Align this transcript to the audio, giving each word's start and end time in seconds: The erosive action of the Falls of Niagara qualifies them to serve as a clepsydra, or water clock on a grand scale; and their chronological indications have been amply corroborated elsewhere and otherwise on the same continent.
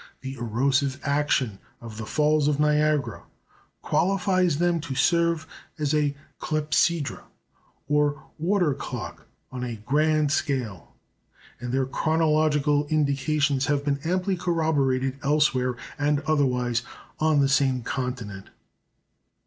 The 0.21 0.33
erosive 0.33 0.99
action 1.03 1.59
of 1.79 1.97
the 1.97 2.07
Falls 2.07 2.47
of 2.47 2.59
Niagara 2.59 3.21
qualifies 3.83 4.57
them 4.57 4.79
to 4.81 4.95
serve 4.95 5.45
as 5.77 5.93
a 5.93 6.15
clepsydra, 6.39 7.21
or 7.87 8.23
water 8.39 8.73
clock 8.73 9.27
on 9.51 9.63
a 9.63 9.75
grand 9.75 10.31
scale; 10.31 10.95
and 11.59 11.71
their 11.71 11.85
chronological 11.85 12.87
indications 12.87 13.67
have 13.67 13.85
been 13.85 13.99
amply 14.03 14.35
corroborated 14.35 15.19
elsewhere 15.21 15.77
and 15.99 16.21
otherwise 16.21 16.81
on 17.19 17.39
the 17.39 17.47
same 17.47 17.83
continent. 17.83 18.49